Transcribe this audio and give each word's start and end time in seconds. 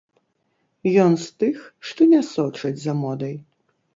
Ён 1.03 1.11
з 1.25 1.43
тых, 1.43 1.59
што 1.89 2.01
не 2.13 2.21
сочаць 2.31 2.75
за 2.87 2.93
модай. 3.05 3.35